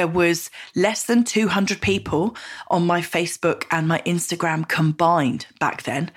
[0.00, 2.34] there was less than 200 people
[2.68, 6.10] on my Facebook and my Instagram combined back then.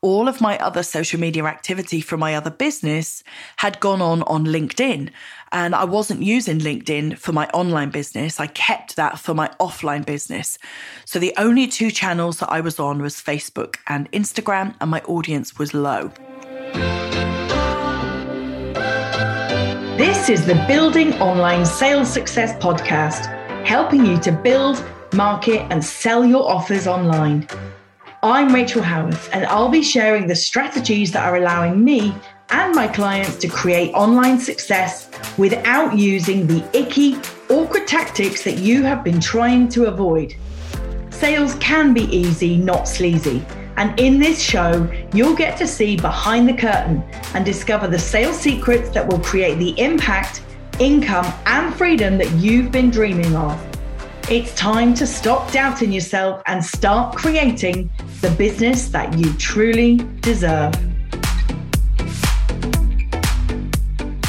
[0.00, 3.22] All of my other social media activity from my other business
[3.58, 5.10] had gone on on LinkedIn.
[5.52, 8.40] And I wasn't using LinkedIn for my online business.
[8.40, 10.58] I kept that for my offline business.
[11.04, 15.02] So the only two channels that I was on was Facebook and Instagram, and my
[15.02, 16.10] audience was low.
[20.28, 23.34] This is the Building Online Sales Success podcast,
[23.64, 24.84] helping you to build,
[25.14, 27.48] market, and sell your offers online.
[28.22, 32.14] I'm Rachel Howarth, and I'll be sharing the strategies that are allowing me
[32.50, 37.16] and my clients to create online success without using the icky,
[37.48, 40.34] awkward tactics that you have been trying to avoid.
[41.08, 43.42] Sales can be easy, not sleazy.
[43.78, 47.00] And in this show, you'll get to see behind the curtain
[47.32, 50.42] and discover the sales secrets that will create the impact,
[50.80, 53.56] income, and freedom that you've been dreaming of.
[54.28, 57.88] It's time to stop doubting yourself and start creating
[58.20, 60.74] the business that you truly deserve.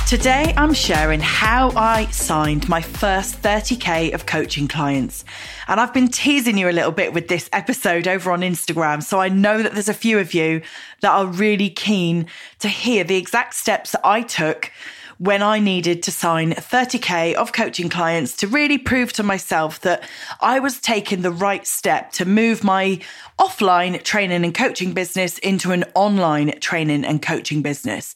[0.10, 5.24] Today, I'm sharing how I signed my first 30K of coaching clients.
[5.68, 9.04] And I've been teasing you a little bit with this episode over on Instagram.
[9.04, 10.64] So I know that there's a few of you
[11.02, 12.26] that are really keen
[12.58, 14.72] to hear the exact steps that I took
[15.20, 20.08] when I needed to sign 30K of coaching clients to really prove to myself that
[20.40, 23.02] I was taking the right step to move my
[23.38, 28.16] offline training and coaching business into an online training and coaching business.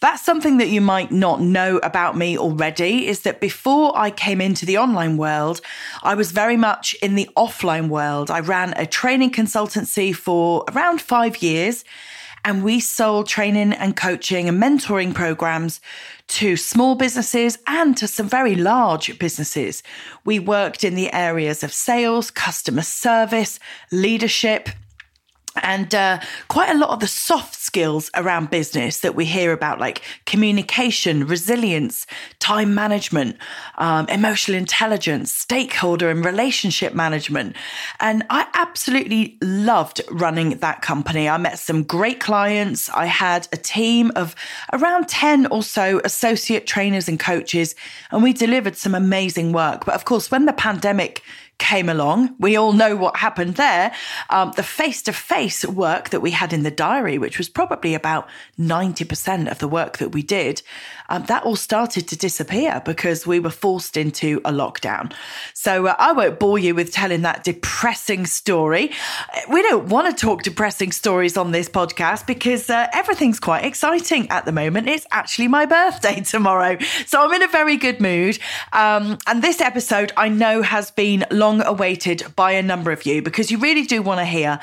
[0.00, 4.42] That's something that you might not know about me already is that before I came
[4.42, 5.62] into the online world,
[6.02, 8.30] I was very much in the offline world.
[8.30, 11.82] I ran a training consultancy for around five years
[12.44, 15.80] and we sold training and coaching and mentoring programs
[16.32, 19.82] to small businesses and to some very large businesses.
[20.24, 23.58] We worked in the areas of sales, customer service,
[23.90, 24.70] leadership,
[25.56, 29.78] and uh, quite a lot of the soft skills around business that we hear about,
[29.78, 32.06] like communication, resilience,
[32.38, 33.36] time management,
[33.78, 37.56] um, emotional intelligence, stakeholder and relationship management.
[38.00, 41.28] And I absolutely loved running that company.
[41.28, 42.88] I met some great clients.
[42.90, 44.34] I had a team of
[44.72, 47.74] around 10 or so associate trainers and coaches,
[48.10, 49.84] and we delivered some amazing work.
[49.84, 51.22] But of course, when the pandemic
[51.62, 52.34] came along.
[52.40, 53.92] We all know what happened there.
[54.30, 57.94] Um, the face to face work that we had in the diary, which was probably
[57.94, 58.28] about
[58.58, 60.62] 90% of the work that we did,
[61.12, 65.12] um, that all started to disappear because we were forced into a lockdown.
[65.54, 68.90] So uh, I won't bore you with telling that depressing story.
[69.48, 74.28] We don't want to talk depressing stories on this podcast because uh, everything's quite exciting
[74.30, 74.88] at the moment.
[74.88, 76.78] It's actually my birthday tomorrow.
[77.06, 78.40] So I'm in a very good mood.
[78.72, 83.04] Um, and this episode I know has been long long awaited by a number of
[83.04, 84.58] you because you really do want to hear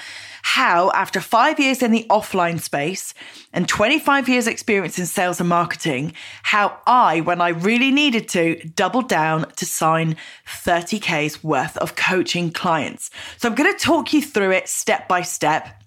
[0.50, 3.14] how, after five years in the offline space
[3.54, 6.12] and 25 years experience in sales and marketing,
[6.42, 10.16] how I, when I really needed to, doubled down to sign
[10.48, 13.12] 30K's worth of coaching clients.
[13.38, 15.79] So I'm going to talk you through it step by step.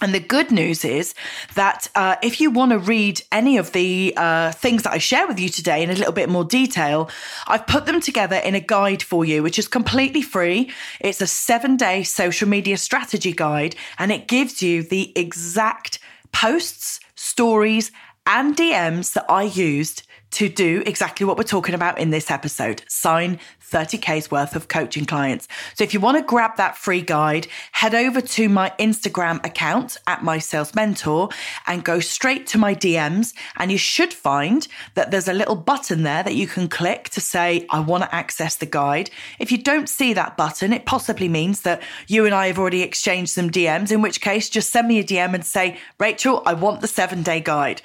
[0.00, 1.14] And the good news is
[1.54, 5.26] that uh, if you want to read any of the uh, things that I share
[5.26, 7.10] with you today in a little bit more detail,
[7.46, 10.70] I've put them together in a guide for you, which is completely free.
[11.00, 15.98] It's a seven day social media strategy guide, and it gives you the exact
[16.32, 17.92] posts, stories,
[18.26, 22.84] and DMs that I used to do exactly what we're talking about in this episode
[22.88, 23.38] sign
[23.70, 25.48] 30K's worth of coaching clients.
[25.74, 29.96] So if you want to grab that free guide, head over to my Instagram account
[30.06, 31.28] at my sales mentor
[31.66, 33.32] and go straight to my DMs.
[33.56, 37.20] And you should find that there's a little button there that you can click to
[37.20, 39.10] say, I want to access the guide.
[39.38, 42.82] If you don't see that button, it possibly means that you and I have already
[42.82, 46.54] exchanged some DMs, in which case just send me a DM and say, Rachel, I
[46.54, 47.82] want the seven day guide.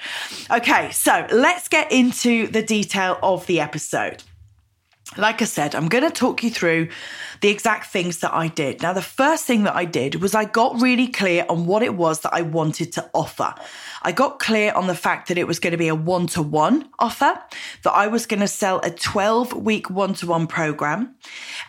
[0.52, 4.24] Okay, so let's get into the detail of the episode
[5.18, 6.90] like I said, I'm going to talk you through
[7.42, 8.82] the exact things that I did.
[8.82, 11.96] Now, the first thing that I did was I got really clear on what it
[11.96, 13.54] was that I wanted to offer.
[14.04, 16.42] I got clear on the fact that it was going to be a one to
[16.42, 17.34] one offer,
[17.84, 21.16] that I was going to sell a 12 week one to one program.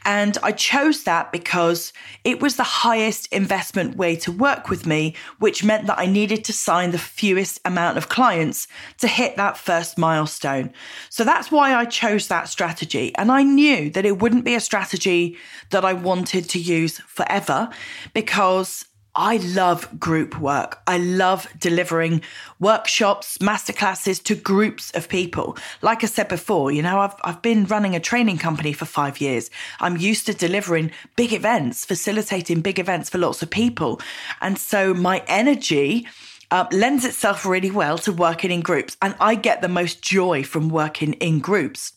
[0.04, 1.92] And I chose that because
[2.24, 6.44] it was the highest investment way to work with me, which meant that I needed
[6.44, 8.68] to sign the fewest amount of clients
[8.98, 10.72] to hit that first milestone.
[11.10, 13.14] So that's why I chose that strategy.
[13.16, 15.36] And I knew that it wouldn't be a strategy
[15.70, 17.70] that I wanted to use forever
[18.12, 18.86] because
[19.16, 20.82] I love group work.
[20.86, 22.20] I love delivering
[22.60, 25.56] workshops, masterclasses to groups of people.
[25.80, 29.18] Like I said before, you know, I've, I've been running a training company for five
[29.18, 29.50] years.
[29.80, 34.02] I'm used to delivering big events, facilitating big events for lots of people.
[34.42, 36.06] And so my energy
[36.50, 38.98] uh, lends itself really well to working in groups.
[39.00, 41.94] And I get the most joy from working in groups.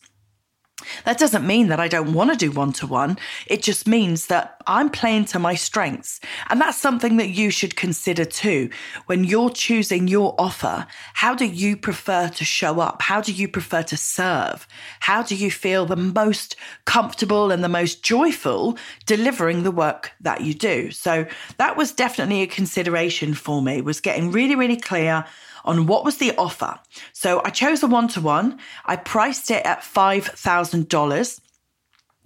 [1.06, 3.18] That doesn't mean that I don't want to do one to one.
[3.48, 6.20] It just means that I'm playing to my strengths.
[6.50, 8.70] And that's something that you should consider too.
[9.06, 13.02] When you're choosing your offer, how do you prefer to show up?
[13.02, 14.68] How do you prefer to serve?
[15.00, 16.56] How do you feel the most
[16.86, 20.92] comfortable and the most joyful delivering the work that you do?
[20.92, 21.26] So
[21.58, 25.26] that was definitely a consideration for me, was getting really, really clear
[25.66, 26.80] on what was the offer.
[27.14, 28.60] So I chose a one to one.
[28.86, 31.42] I priced it at $5,000.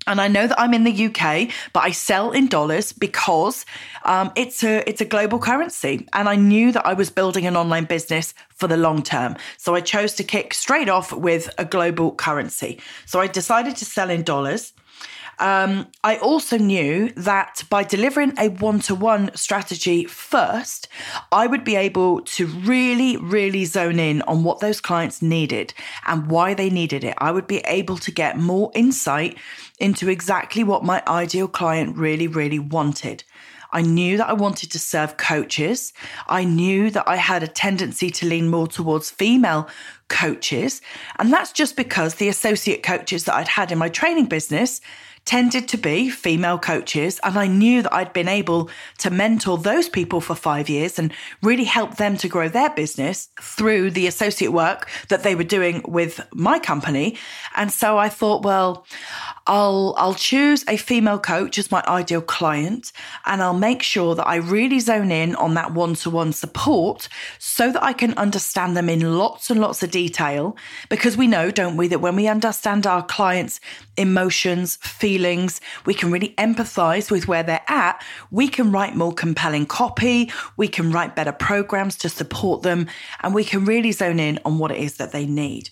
[0.05, 3.65] And I know that I'm in the UK, but I sell in dollars because
[4.03, 7.55] um, it's a it's a global currency, and I knew that I was building an
[7.55, 9.37] online business for the long term.
[9.57, 12.81] So I chose to kick straight off with a global currency.
[13.05, 14.73] So I decided to sell in dollars.
[15.39, 20.87] Um, I also knew that by delivering a one to one strategy first,
[21.31, 25.73] I would be able to really, really zone in on what those clients needed
[26.05, 27.15] and why they needed it.
[27.17, 29.37] I would be able to get more insight
[29.79, 33.23] into exactly what my ideal client really, really wanted.
[33.73, 35.93] I knew that I wanted to serve coaches.
[36.27, 39.67] I knew that I had a tendency to lean more towards female
[40.09, 40.79] coaches.
[41.17, 44.79] And that's just because the associate coaches that I'd had in my training business
[45.25, 47.19] tended to be female coaches.
[47.23, 51.13] And I knew that I'd been able to mentor those people for five years and
[51.41, 55.81] really help them to grow their business through the associate work that they were doing
[55.87, 57.17] with my company.
[57.55, 58.85] And so I thought, well,
[59.47, 62.91] I'll I'll choose a female coach as my ideal client
[63.25, 67.09] and I'll make sure that I really zone in on that one-to-one support
[67.39, 70.55] so that I can understand them in lots and lots of detail
[70.89, 73.59] because we know don't we that when we understand our clients
[73.97, 75.12] emotions feelings
[75.85, 78.03] we can really empathize with where they're at.
[78.31, 80.31] We can write more compelling copy.
[80.57, 82.87] We can write better programs to support them.
[83.21, 85.69] And we can really zone in on what it is that they need.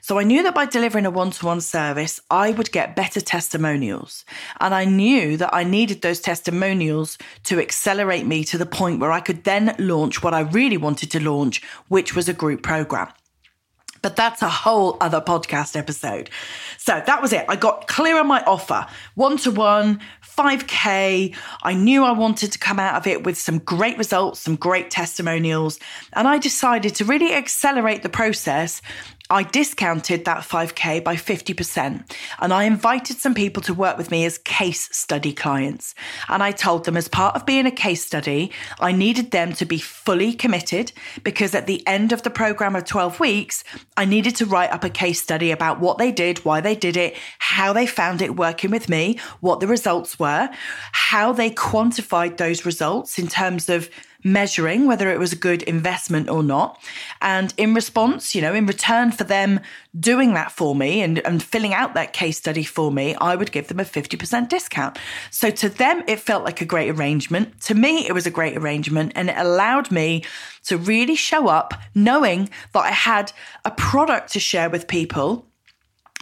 [0.00, 3.20] So I knew that by delivering a one to one service, I would get better
[3.20, 4.24] testimonials.
[4.58, 9.12] And I knew that I needed those testimonials to accelerate me to the point where
[9.12, 13.08] I could then launch what I really wanted to launch, which was a group program.
[14.02, 16.30] But that's a whole other podcast episode.
[16.76, 17.44] So that was it.
[17.48, 21.34] I got clear on my offer one to one, 5K.
[21.62, 24.90] I knew I wanted to come out of it with some great results, some great
[24.90, 25.78] testimonials.
[26.12, 28.80] And I decided to really accelerate the process
[29.30, 32.10] I discounted that 5K by 50%.
[32.38, 35.94] And I invited some people to work with me as case study clients.
[36.28, 39.66] And I told them, as part of being a case study, I needed them to
[39.66, 40.92] be fully committed
[41.24, 43.64] because at the end of the program of 12 weeks,
[43.98, 46.96] I needed to write up a case study about what they did, why they did
[46.96, 50.48] it, how they found it working with me, what the results were,
[50.92, 53.90] how they quantified those results in terms of
[54.24, 56.82] measuring whether it was a good investment or not.
[57.22, 59.60] And in response, you know, in return for them
[59.98, 63.52] doing that for me and, and filling out that case study for me, I would
[63.52, 64.98] give them a 50% discount.
[65.30, 67.60] So to them, it felt like a great arrangement.
[67.62, 70.24] To me, it was a great arrangement and it allowed me
[70.64, 73.32] to really show up knowing that I had
[73.64, 75.46] a product to share with people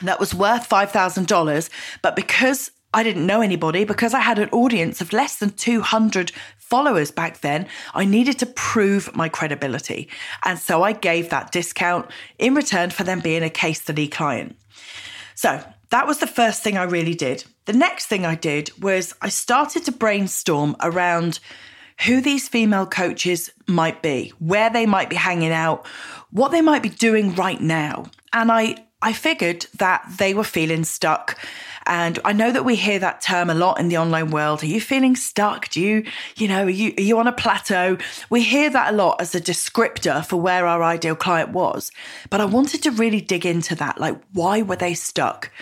[0.02, 1.70] that was worth $5,000.
[2.02, 6.32] But because I didn't know anybody because I had an audience of less than 200
[6.68, 10.08] followers back then, I needed to prove my credibility.
[10.44, 14.56] And so I gave that discount in return for them being a case study client.
[15.36, 17.44] So that was the first thing I really did.
[17.66, 21.38] The next thing I did was I started to brainstorm around
[22.04, 25.86] who these female coaches might be, where they might be hanging out,
[26.30, 28.06] what they might be doing right now.
[28.32, 31.38] And I I figured that they were feeling stuck
[31.86, 34.62] and I know that we hear that term a lot in the online world.
[34.62, 35.68] Are you feeling stuck?
[35.68, 36.04] Do you,
[36.36, 37.98] you know, are you, are you on a plateau?
[38.28, 41.92] We hear that a lot as a descriptor for where our ideal client was.
[42.28, 43.98] But I wanted to really dig into that.
[43.98, 45.52] Like, why were they stuck?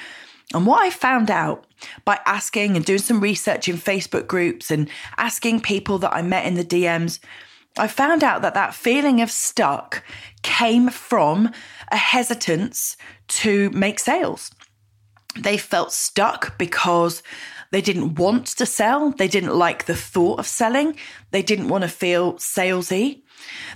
[0.54, 1.66] And what I found out
[2.04, 6.46] by asking and doing some research in Facebook groups and asking people that I met
[6.46, 7.18] in the DMs,
[7.76, 10.04] I found out that that feeling of stuck
[10.42, 11.50] came from
[11.90, 14.53] a hesitance to make sales.
[15.36, 17.22] They felt stuck because
[17.70, 19.10] they didn't want to sell.
[19.10, 20.96] They didn't like the thought of selling.
[21.32, 23.22] They didn't want to feel salesy.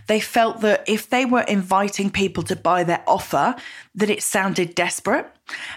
[0.07, 3.57] They felt that if they were inviting people to buy their offer,
[3.97, 5.27] that it sounded desperate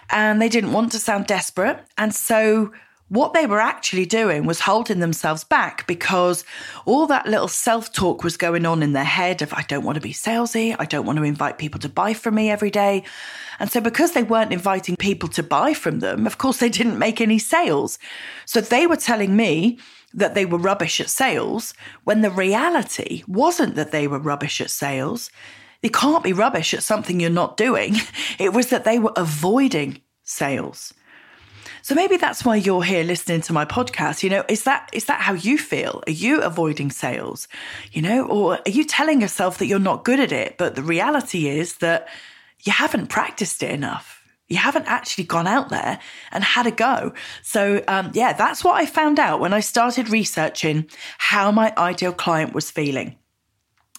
[0.09, 1.79] and they didn't want to sound desperate.
[1.97, 2.71] And so
[3.11, 6.45] what they were actually doing was holding themselves back because
[6.85, 9.95] all that little self talk was going on in their head of, I don't want
[9.95, 10.73] to be salesy.
[10.79, 13.03] I don't want to invite people to buy from me every day.
[13.59, 16.97] And so, because they weren't inviting people to buy from them, of course, they didn't
[16.97, 17.99] make any sales.
[18.45, 19.77] So, they were telling me
[20.13, 21.73] that they were rubbish at sales
[22.05, 25.29] when the reality wasn't that they were rubbish at sales.
[25.83, 27.97] You can't be rubbish at something you're not doing.
[28.39, 30.93] It was that they were avoiding sales.
[31.81, 34.23] So maybe that's why you're here listening to my podcast.
[34.23, 36.03] You know, is that is that how you feel?
[36.07, 37.47] Are you avoiding sales?
[37.91, 40.83] You know, or are you telling yourself that you're not good at it, but the
[40.83, 42.07] reality is that
[42.63, 44.21] you haven't practiced it enough.
[44.47, 45.99] You haven't actually gone out there
[46.31, 47.13] and had a go.
[47.41, 52.11] So, um, yeah, that's what I found out when I started researching how my ideal
[52.11, 53.15] client was feeling.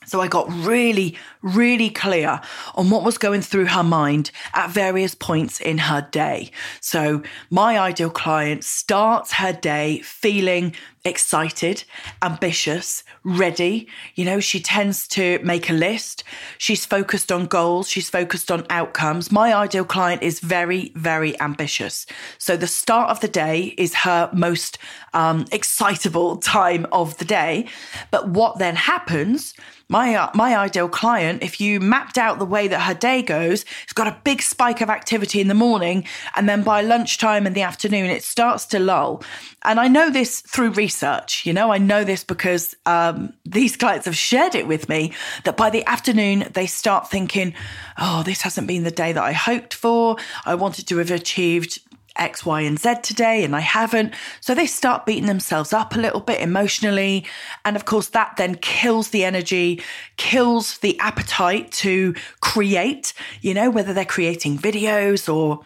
[0.06, 2.40] So I got really, really clear
[2.74, 6.50] on what was going through her mind at various points in her day.
[6.80, 11.84] So my ideal client starts her day feeling excited,
[12.22, 13.88] ambitious, ready.
[14.14, 16.22] You know, she tends to make a list.
[16.58, 17.88] She's focused on goals.
[17.88, 19.32] She's focused on outcomes.
[19.32, 22.06] My ideal client is very, very ambitious.
[22.38, 24.78] So the start of the day is her most
[25.12, 27.66] um, excitable time of the day.
[28.10, 29.54] But what then happens
[29.92, 33.66] my uh, my ideal client, if you mapped out the way that her day goes,
[33.84, 37.52] it's got a big spike of activity in the morning, and then by lunchtime in
[37.52, 39.22] the afternoon, it starts to lull.
[39.64, 41.44] And I know this through research.
[41.44, 45.12] You know, I know this because um, these clients have shared it with me
[45.44, 47.52] that by the afternoon they start thinking,
[47.98, 50.16] "Oh, this hasn't been the day that I hoped for.
[50.46, 51.80] I wanted to have achieved
[52.16, 54.14] X, Y, and Z today, and I haven't.
[54.40, 57.24] So they start beating themselves up a little bit emotionally.
[57.64, 59.82] And of course, that then kills the energy,
[60.16, 65.64] kills the appetite to create, you know, whether they're creating videos or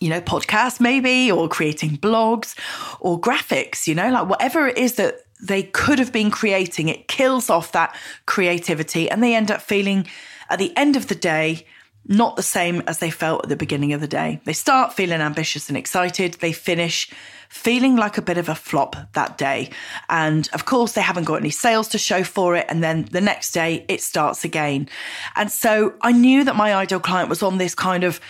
[0.00, 2.54] you know, podcasts maybe, or creating blogs
[3.00, 7.08] or graphics, you know, like whatever it is that they could have been creating, it
[7.08, 10.06] kills off that creativity and they end up feeling
[10.50, 11.66] at the end of the day
[12.06, 14.40] not the same as they felt at the beginning of the day.
[14.44, 17.10] They start feeling ambitious and excited, they finish
[17.48, 19.70] feeling like a bit of a flop that day.
[20.10, 22.66] And of course, they haven't got any sales to show for it.
[22.68, 24.88] And then the next day, it starts again.
[25.36, 28.20] And so I knew that my ideal client was on this kind of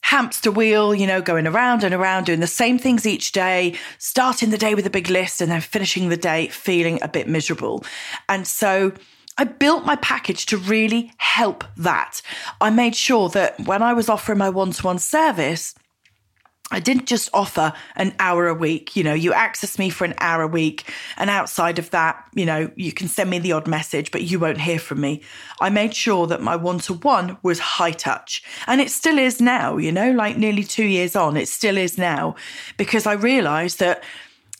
[0.00, 4.50] hamster wheel, you know, going around and around, doing the same things each day, starting
[4.50, 7.84] the day with a big list and then finishing the day feeling a bit miserable.
[8.28, 8.92] And so
[9.38, 12.20] I built my package to really help that.
[12.60, 15.74] I made sure that when I was offering my one to one service,
[16.72, 18.96] I didn't just offer an hour a week.
[18.96, 20.90] You know, you access me for an hour a week.
[21.18, 24.38] And outside of that, you know, you can send me the odd message, but you
[24.38, 25.22] won't hear from me.
[25.60, 28.42] I made sure that my one to one was high touch.
[28.66, 31.98] And it still is now, you know, like nearly two years on, it still is
[31.98, 32.36] now
[32.78, 34.02] because I realized that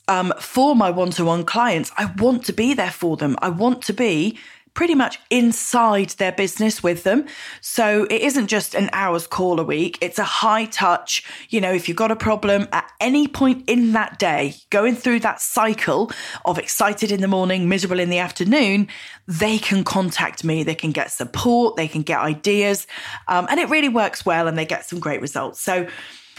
[0.09, 3.37] um, for my one to one clients, I want to be there for them.
[3.41, 4.39] I want to be
[4.75, 7.27] pretty much inside their business with them.
[7.61, 11.25] So it isn't just an hour's call a week, it's a high touch.
[11.51, 15.21] You know, if you've got a problem at any point in that day, going through
[15.21, 16.11] that cycle
[16.45, 18.89] of excited in the morning, miserable in the afternoon,
[19.27, 20.63] they can contact me.
[20.63, 22.87] They can get support, they can get ideas,
[23.29, 25.61] um, and it really works well and they get some great results.
[25.61, 25.87] So,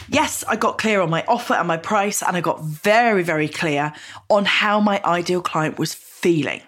[0.08, 3.48] Yes, I got clear on my offer and my price, and I got very, very
[3.48, 3.92] clear
[4.28, 6.60] on how my ideal client was feeling.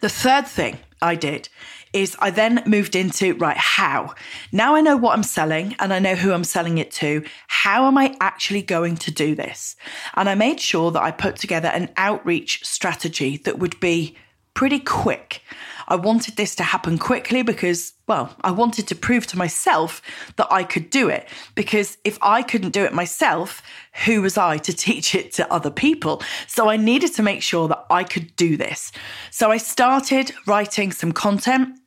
[0.00, 1.48] The third thing I did
[1.92, 4.14] is I then moved into right, how?
[4.50, 7.24] Now I know what I'm selling and I know who I'm selling it to.
[7.48, 9.76] How am I actually going to do this?
[10.14, 14.16] And I made sure that I put together an outreach strategy that would be
[14.54, 15.42] pretty quick.
[15.92, 20.00] I wanted this to happen quickly because, well, I wanted to prove to myself
[20.36, 21.28] that I could do it.
[21.54, 23.60] Because if I couldn't do it myself,
[24.06, 26.22] who was I to teach it to other people?
[26.46, 28.90] So I needed to make sure that I could do this.
[29.30, 31.78] So I started writing some content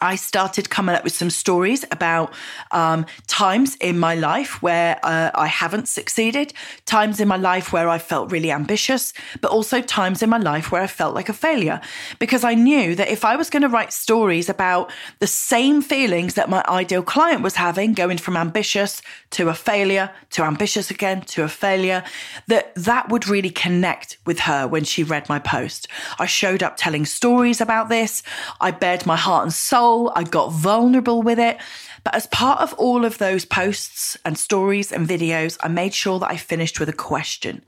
[0.00, 2.32] I started coming up with some stories about
[2.70, 6.52] um, times in my life where uh, I haven't succeeded,
[6.86, 10.70] times in my life where I felt really ambitious, but also times in my life
[10.70, 11.80] where I felt like a failure.
[12.18, 16.34] Because I knew that if I was going to write stories about the same feelings
[16.34, 21.22] that my ideal client was having, going from ambitious to a failure, to ambitious again,
[21.22, 22.04] to a failure,
[22.46, 25.88] that that would really connect with her when she read my post.
[26.18, 28.22] I showed up telling stories about this.
[28.60, 31.58] I bared my heart and soul I got vulnerable with it.
[32.04, 36.18] But as part of all of those posts and stories and videos, I made sure
[36.20, 37.64] that I finished with a question.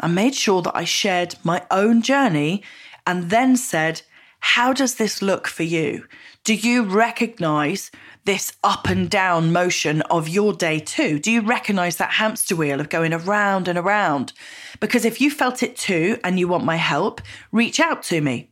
[0.00, 2.62] I made sure that I shared my own journey
[3.06, 4.02] and then said,
[4.40, 6.06] how does this look for you?
[6.44, 7.90] Do you recognize
[8.24, 11.18] this up and down motion of your day too?
[11.18, 14.32] Do you recognize that hamster wheel of going around and around?
[14.80, 18.50] Because if you felt it too and you want my help, reach out to me.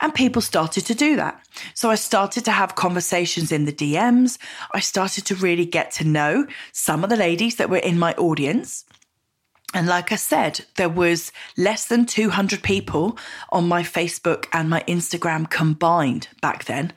[0.00, 1.40] And people started to do that.
[1.74, 4.38] So I started to have conversations in the DMs.
[4.72, 8.12] I started to really get to know some of the ladies that were in my
[8.14, 8.84] audience.
[9.74, 13.18] And like I said, there was less than 200 people
[13.50, 16.92] on my Facebook and my Instagram combined back then.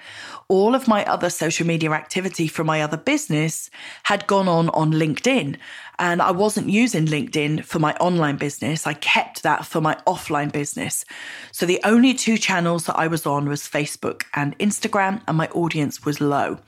[0.49, 3.69] All of my other social media activity from my other business
[4.03, 5.57] had gone on on LinkedIn.
[5.99, 8.87] And I wasn't using LinkedIn for my online business.
[8.87, 11.03] I kept that for my offline business.
[11.51, 15.47] So the only two channels that I was on was Facebook and Instagram, and my
[15.49, 16.59] audience was low.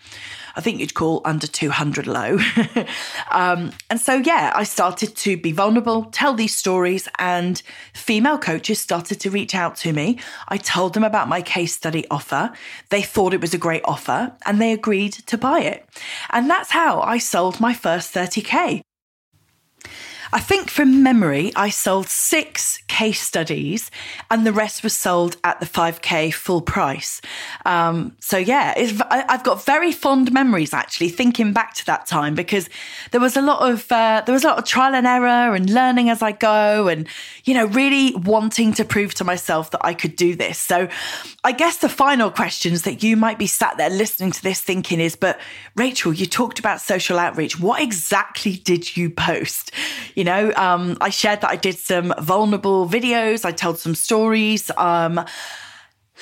[0.55, 2.37] I think you'd call under 200 low.
[3.31, 7.61] um, and so, yeah, I started to be vulnerable, tell these stories, and
[7.93, 10.19] female coaches started to reach out to me.
[10.49, 12.51] I told them about my case study offer.
[12.89, 15.87] They thought it was a great offer and they agreed to buy it.
[16.29, 18.81] And that's how I sold my first 30K.
[20.33, 23.91] I think from memory, I sold six case studies
[24.29, 27.21] and the rest was sold at the 5K full price.
[27.65, 32.33] Um, so, yeah, I, have got very fond memories actually thinking back to that time
[32.33, 32.69] because
[33.11, 35.69] there was a lot of, uh, there was a lot of trial and error and
[35.69, 37.07] learning as I go and,
[37.43, 40.57] you know, really wanting to prove to myself that I could do this.
[40.57, 40.87] So,
[41.43, 45.01] I guess the final questions that you might be sat there listening to this thinking
[45.01, 45.39] is, but
[45.75, 47.59] Rachel, you talked about social outreach.
[47.59, 49.71] What exactly did you post?
[50.15, 54.71] You know, um, I shared that I did some vulnerable videos, I told some stories.
[54.77, 55.23] Um,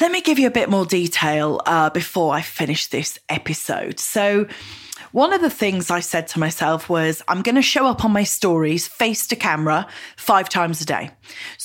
[0.02, 4.00] let me give you a bit more detail uh, before I finish this episode.
[4.00, 4.48] So,
[5.12, 8.12] one of the things I said to myself was, I'm going to show up on
[8.12, 9.88] my stories face to camera
[10.18, 11.12] five times a day.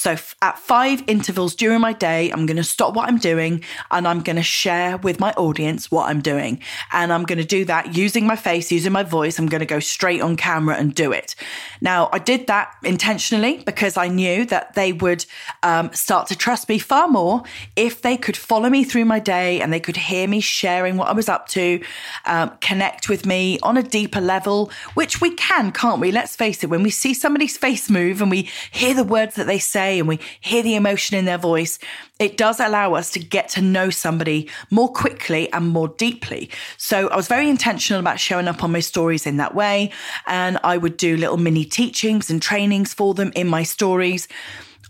[0.04, 3.64] So f- at five intervals during my day, I'm going to stop what I'm doing
[3.90, 6.60] and I'm going to share with my audience what I'm doing.
[6.92, 9.38] And I'm going to do that using my face, using my voice.
[9.38, 11.34] I'm going to go straight on camera and do it.
[11.80, 15.26] Now, I did that intentionally because I knew that they would
[15.62, 17.42] um, start to trust me far more
[17.76, 21.08] if they could follow me through my day and they could hear me sharing what
[21.08, 21.82] I was up to,
[22.26, 26.12] um, connect with me me on a deeper level, which we can, can't we?
[26.12, 29.46] Let's face it, when we see somebody's face move and we hear the words that
[29.46, 31.78] they say and we hear the emotion in their voice,
[32.18, 36.50] it does allow us to get to know somebody more quickly and more deeply.
[36.76, 39.90] So I was very intentional about showing up on my stories in that way.
[40.26, 44.28] And I would do little mini teachings and trainings for them in my stories.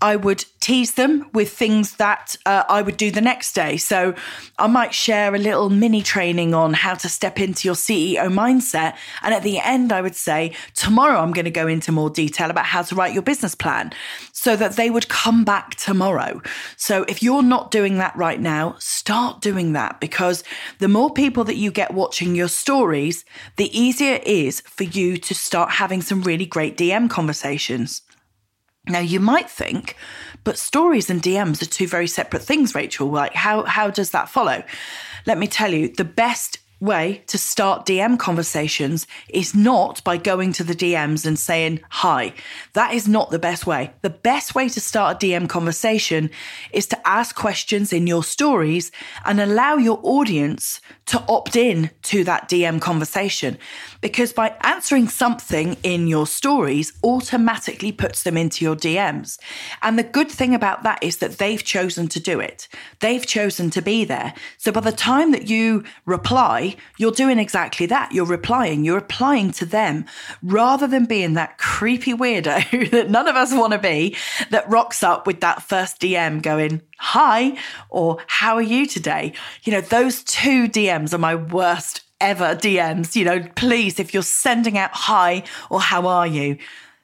[0.01, 3.77] I would tease them with things that uh, I would do the next day.
[3.77, 4.15] So
[4.59, 8.97] I might share a little mini training on how to step into your CEO mindset.
[9.23, 12.51] And at the end, I would say, tomorrow I'm going to go into more detail
[12.51, 13.93] about how to write your business plan
[14.33, 16.41] so that they would come back tomorrow.
[16.77, 20.45] So if you're not doing that right now, start doing that because
[20.79, 23.25] the more people that you get watching your stories,
[23.57, 28.03] the easier it is for you to start having some really great DM conversations.
[28.87, 29.97] Now you might think,
[30.45, 33.09] but stories and DMs are two very separate things, Rachel.
[33.09, 34.63] Like how how does that follow?
[35.27, 40.53] Let me tell you, the best way to start DM conversations is not by going
[40.53, 42.33] to the DMs and saying hi.
[42.75, 43.93] That is not the best way.
[44.03, 46.31] The best way to start a DM conversation
[46.73, 48.91] is to ask questions in your stories
[49.25, 53.59] and allow your audience to opt in to that DM conversation.
[54.01, 59.39] Because by answering something in your stories automatically puts them into your DMs.
[59.83, 62.69] And the good thing about that is that they've chosen to do it.
[63.01, 64.35] They've chosen to be there.
[64.59, 66.64] So by the time that you reply,
[66.99, 68.13] you're doing exactly that.
[68.13, 68.85] You're replying.
[68.85, 70.05] You're replying to them
[70.43, 74.17] rather than being that creepy weirdo that none of us want to be
[74.51, 79.33] that rocks up with that first DM going, hi, or how are you today?
[79.65, 83.17] You know, those two DMs are my worst ever DMs.
[83.17, 86.59] You know, please, if you're sending out hi or how are you,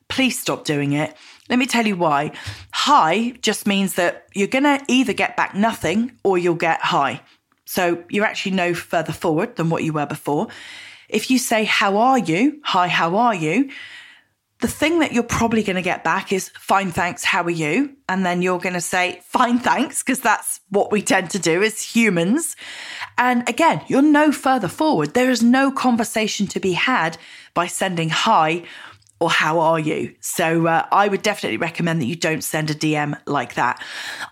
[0.09, 1.17] please stop doing it.
[1.49, 2.33] Let me tell you why.
[2.73, 7.21] Hi just means that you're going to either get back nothing or you'll get hi.
[7.71, 10.49] So you're actually no further forward than what you were before.
[11.09, 12.61] If you say, How are you?
[12.65, 13.71] Hi, how are you?
[14.59, 17.95] The thing that you're probably going to get back is, Fine, thanks, how are you?
[18.09, 21.63] And then you're going to say, Fine, thanks, because that's what we tend to do
[21.63, 22.57] as humans.
[23.17, 25.15] And again, you're no further forward.
[25.15, 27.19] There is no conversation to be had
[27.55, 28.65] by sending hi
[29.21, 30.15] or how are you?
[30.21, 33.83] So uh, I would definitely recommend that you don't send a DM like that.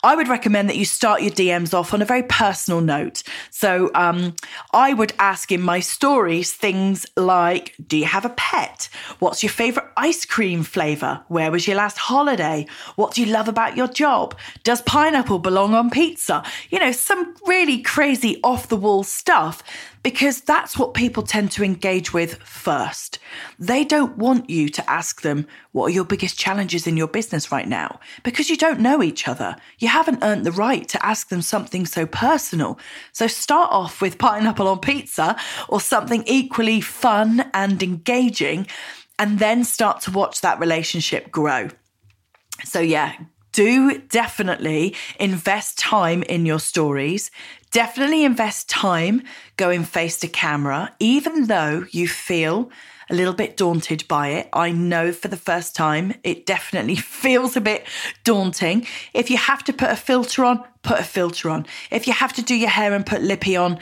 [0.03, 3.23] I would recommend that you start your DMs off on a very personal note.
[3.51, 4.35] So um,
[4.73, 8.89] I would ask in my stories things like Do you have a pet?
[9.19, 11.23] What's your favorite ice cream flavor?
[11.29, 12.67] Where was your last holiday?
[12.97, 14.37] What do you love about your job?
[14.65, 16.43] Does pineapple belong on pizza?
[16.71, 19.63] You know, some really crazy off the wall stuff
[20.03, 23.19] because that's what people tend to engage with first.
[23.59, 27.51] They don't want you to ask them, What are your biggest challenges in your business
[27.51, 28.01] right now?
[28.23, 29.57] Because you don't know each other.
[29.79, 32.79] You haven't earned the right to ask them something so personal.
[33.13, 35.37] So start off with pineapple on pizza
[35.69, 38.67] or something equally fun and engaging,
[39.19, 41.69] and then start to watch that relationship grow.
[42.65, 43.15] So, yeah,
[43.53, 47.31] do definitely invest time in your stories.
[47.71, 49.23] Definitely invest time
[49.57, 52.71] going face to camera, even though you feel
[53.11, 54.49] a little bit daunted by it.
[54.53, 57.87] I know for the first time, it definitely feels a bit
[58.25, 58.87] daunting.
[59.13, 61.67] If you have to put a filter on, put a filter on.
[61.91, 63.79] If you have to do your hair and put lippy on,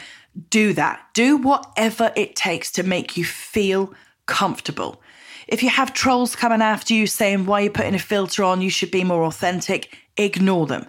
[0.51, 1.01] do that.
[1.15, 3.95] Do whatever it takes to make you feel
[4.27, 5.01] comfortable.
[5.47, 8.61] If you have trolls coming after you saying why are you're putting a filter on,
[8.61, 10.87] you should be more authentic, ignore them.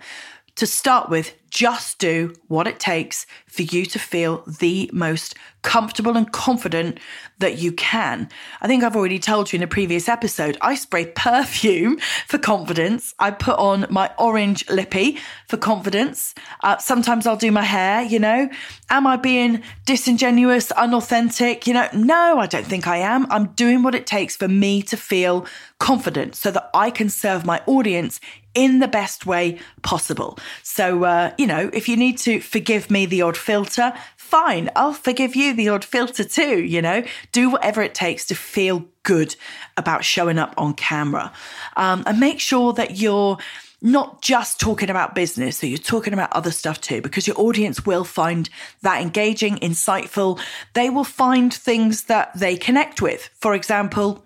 [0.55, 6.15] To start with, just do what it takes for you to feel the most comfortable
[6.15, 6.99] and confident
[7.39, 8.29] that you can.
[8.61, 13.15] I think I've already told you in a previous episode, I spray perfume for confidence.
[13.17, 15.17] I put on my orange lippy
[15.47, 16.35] for confidence.
[16.61, 18.49] Uh, sometimes I'll do my hair, you know.
[18.91, 21.65] Am I being disingenuous, unauthentic?
[21.65, 23.25] You know, no, I don't think I am.
[23.31, 25.47] I'm doing what it takes for me to feel
[25.79, 28.19] confident so that I can serve my audience
[28.57, 30.39] in the best way possible.
[30.63, 34.91] So, uh, you know, if you need to forgive me the odd filter, fine, I'll
[34.91, 39.33] forgive you the odd filter too, you know, do whatever it takes to feel good
[39.77, 41.31] about showing up on camera.
[41.77, 43.37] Um, and make sure that you're
[43.81, 47.85] not just talking about business, so you're talking about other stuff too, because your audience
[47.85, 48.49] will find
[48.81, 50.41] that engaging, insightful.
[50.73, 53.29] They will find things that they connect with.
[53.39, 54.21] For example,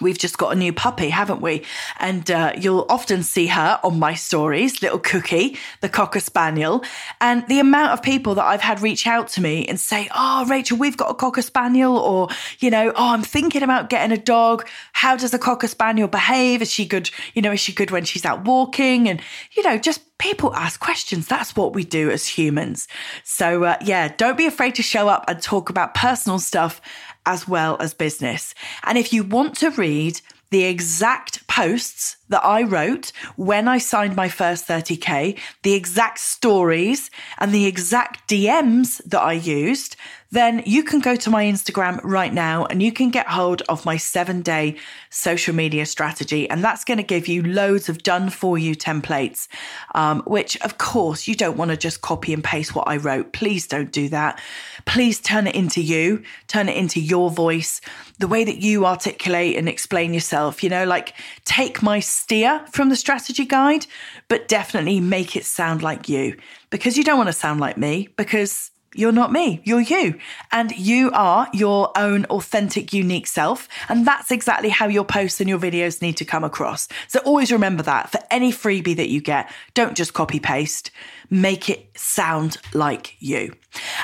[0.00, 1.62] We've just got a new puppy, haven't we?
[1.98, 6.84] And uh, you'll often see her on my stories, little Cookie, the Cocker Spaniel.
[7.20, 10.46] And the amount of people that I've had reach out to me and say, Oh,
[10.46, 12.28] Rachel, we've got a Cocker Spaniel, or,
[12.58, 14.66] you know, oh, I'm thinking about getting a dog.
[14.92, 16.62] How does a Cocker Spaniel behave?
[16.62, 17.10] Is she good?
[17.34, 19.08] You know, is she good when she's out walking?
[19.08, 19.20] And,
[19.52, 21.26] you know, just people ask questions.
[21.26, 22.88] That's what we do as humans.
[23.22, 26.80] So, uh, yeah, don't be afraid to show up and talk about personal stuff
[27.26, 28.54] as well as business.
[28.84, 34.14] And if you want to read the exact posts that I wrote when I signed
[34.14, 39.96] my first 30K, the exact stories and the exact DMs that I used,
[40.32, 43.86] then you can go to my Instagram right now and you can get hold of
[43.86, 44.76] my seven day
[45.08, 46.50] social media strategy.
[46.50, 49.46] And that's going to give you loads of done for you templates,
[49.94, 53.32] um, which of course you don't want to just copy and paste what I wrote.
[53.32, 54.40] Please don't do that.
[54.84, 57.80] Please turn it into you, turn it into your voice,
[58.18, 60.62] the way that you articulate and explain yourself.
[60.62, 61.14] You know, like
[61.46, 63.86] take my steer from the strategy guide,
[64.28, 66.36] but definitely make it sound like you.
[66.68, 70.18] Because you don't want to sound like me because you're not me, you're you.
[70.52, 73.68] And you are your own authentic, unique self.
[73.88, 76.88] And that's exactly how your posts and your videos need to come across.
[77.08, 80.90] So always remember that for any freebie that you get, don't just copy paste
[81.30, 83.54] make it sound like you.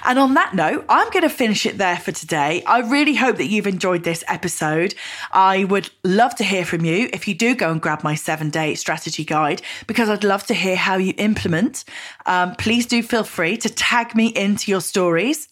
[0.04, 2.62] And on that note, I'm going to finish it there for today.
[2.66, 4.94] I really hope that you've enjoyed this episode.
[5.32, 8.50] I would love to hear from you if you do go and grab my seven
[8.50, 11.84] day strategy guide, because I'd love to hear how you implement.
[12.26, 15.48] Um, please do feel free to tag me into your stories.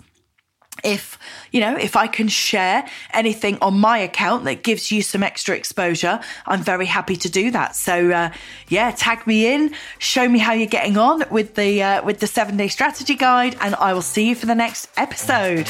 [0.82, 1.18] If
[1.50, 5.54] you know if i can share anything on my account that gives you some extra
[5.54, 7.76] exposure i'm very happy to do that.
[7.76, 8.30] So uh,
[8.68, 12.26] yeah tag me in show me how you're getting on with the uh, with the
[12.26, 15.68] seven day strategy guide and i will see you for the next episode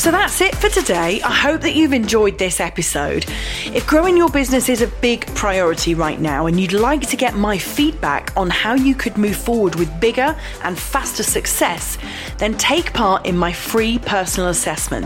[0.00, 1.20] So that's it for today.
[1.20, 3.26] I hope that you've enjoyed this episode.
[3.66, 7.34] If growing your business is a big priority right now and you'd like to get
[7.34, 10.34] my feedback on how you could move forward with bigger
[10.64, 11.98] and faster success,
[12.38, 15.04] then take part in my free personal assessment.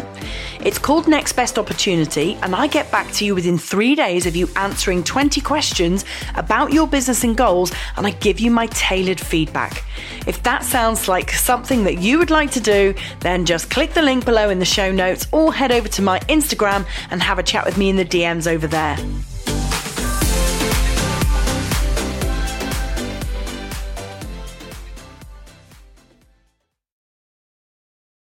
[0.64, 4.34] It's called Next Best Opportunity, and I get back to you within three days of
[4.34, 9.20] you answering 20 questions about your business and goals, and I give you my tailored
[9.20, 9.84] feedback.
[10.26, 14.00] If that sounds like something that you would like to do, then just click the
[14.00, 17.42] link below in the show notes or head over to my Instagram and have a
[17.42, 18.96] chat with me in the DMs over there.